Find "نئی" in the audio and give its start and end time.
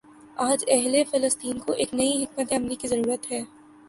1.93-2.23